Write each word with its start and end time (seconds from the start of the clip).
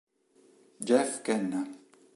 Jeff 0.87 1.21
Kenna 1.21 1.61